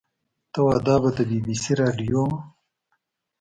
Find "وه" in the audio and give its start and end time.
2.29-2.39